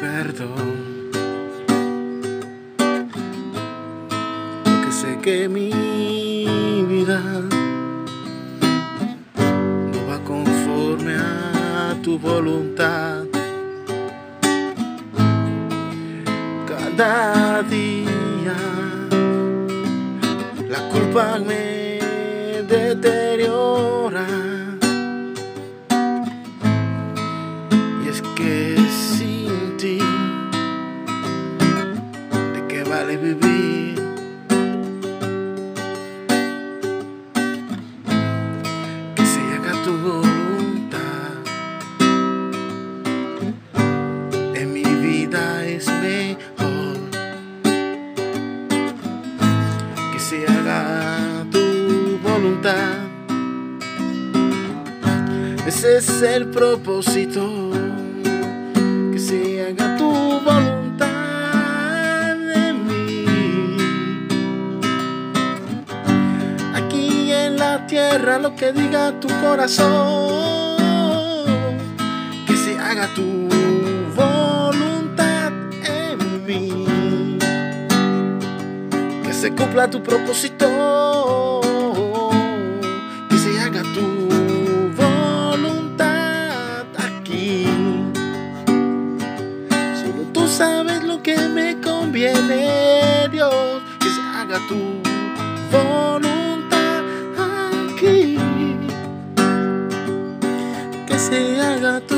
perdón. 0.00 1.10
Porque 4.64 4.92
sé 4.92 5.18
que 5.22 5.48
mi 5.48 5.70
vida 6.88 7.20
no 9.92 9.98
va 10.08 10.18
conforme 10.24 11.14
a 11.16 11.96
tu 12.02 12.18
voluntad. 12.18 13.24
Cada 16.66 17.62
día 17.62 18.56
la 20.68 20.80
culpa 20.88 21.38
me 21.38 22.00
deteriora. 22.66 23.27
¿De 33.08 33.16
vivir? 33.16 33.94
Que 39.16 39.24
se 39.24 39.40
haga 39.54 39.72
tu 39.82 39.92
voluntad. 39.96 41.32
En 44.54 44.74
mi 44.74 44.82
vida 44.82 45.64
es 45.64 45.86
mejor 45.88 46.98
que 50.12 50.18
se 50.18 50.46
haga 50.46 51.46
tu 51.50 52.18
voluntad. 52.22 52.98
Ese 55.66 55.96
es 55.96 56.22
el 56.22 56.48
propósito, 56.48 57.72
lo 68.36 68.54
que 68.54 68.72
diga 68.72 69.18
tu 69.20 69.28
corazón, 69.40 70.76
que 72.46 72.56
se 72.56 72.78
haga 72.78 73.08
tu 73.14 73.48
voluntad 74.14 75.50
en 75.82 76.44
mí. 76.44 77.38
Que 79.24 79.32
se 79.32 79.54
cumpla 79.54 79.88
tu 79.88 80.02
propósito, 80.02 80.66
que 83.30 83.38
se 83.38 83.60
haga 83.60 83.82
tu 83.94 84.28
voluntad 84.94 86.84
aquí. 86.98 87.66
Solo 90.00 90.24
tú 90.34 90.46
sabes 90.46 91.02
lo 91.02 91.22
que 91.22 91.38
me 91.48 91.80
conviene, 91.80 93.28
Dios, 93.32 93.82
que 93.98 94.10
se 94.10 94.20
haga 94.20 94.58
tu 94.68 94.76
voluntad 95.72 96.27
se 101.80 102.17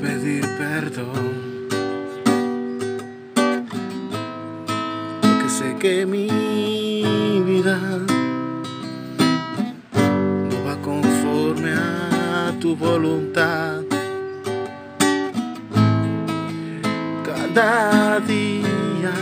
pedir 0.00 0.44
perdón. 0.58 1.68
Porque 5.20 5.48
sé 5.48 5.76
que 5.78 6.06
mi 6.06 6.28
vida 7.44 7.78
no 10.50 10.56
va 10.66 10.76
conforme 10.82 11.72
a 11.72 12.52
tu 12.60 12.76
voluntad. 12.76 13.82
Cada 17.24 18.20
día 18.20 19.14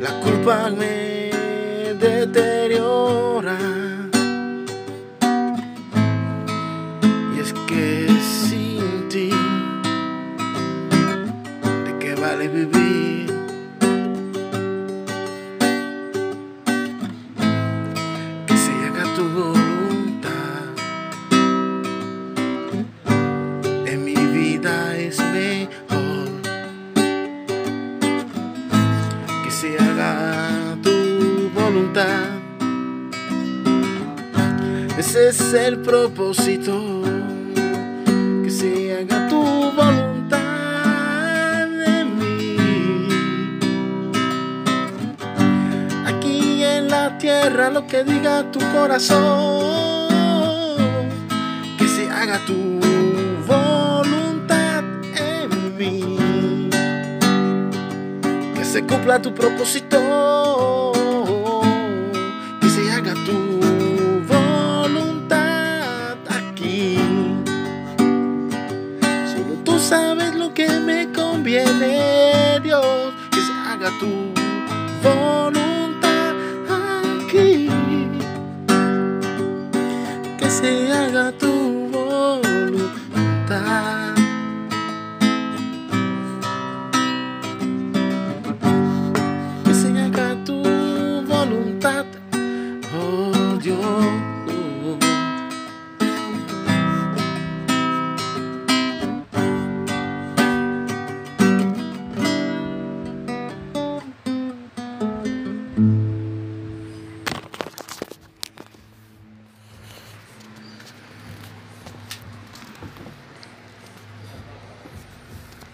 la 0.00 0.20
culpa 0.20 0.70
me 0.70 1.30
deteriora. 1.98 2.53
Vale? 12.34 12.50
Que 18.46 18.56
se 18.56 18.72
haga 18.86 19.04
tu 19.14 19.24
voluntad. 19.28 20.64
En 23.86 24.04
mi 24.04 24.14
vida 24.14 24.96
es 24.96 25.18
mejor 25.18 26.28
que 29.44 29.50
se 29.50 29.78
haga 29.78 30.76
tu 30.82 31.50
voluntad. 31.54 32.30
Ese 34.98 35.28
es 35.28 35.54
el 35.54 35.78
propósito, 35.78 37.02
lo 47.70 47.86
que 47.86 48.04
diga 48.04 48.50
tu 48.52 48.58
corazón, 48.72 50.08
que 51.78 51.88
se 51.88 52.10
haga 52.10 52.38
tu 52.46 52.80
voluntad 53.46 54.84
en 55.16 55.76
mí 55.78 56.68
que 58.54 58.64
se 58.64 58.82
cumpla 58.84 59.22
tu 59.22 59.34
propósito, 59.34 60.92
que 62.60 62.68
se 62.68 62.92
haga 62.92 63.14
tu 63.24 63.60
voluntad 64.28 66.16
aquí. 66.28 66.98
Solo 69.32 69.54
tú 69.64 69.78
sabes 69.78 70.34
lo 70.34 70.52
que 70.52 70.68
me 70.80 71.10
conviene, 71.12 72.60
Dios, 72.62 73.14
que 73.30 73.40
se 73.40 73.52
haga 73.52 73.90
tu 73.98 74.32
voluntad 75.02 75.73
se 80.64 80.92
haga 80.92 81.30
tu 81.40 81.53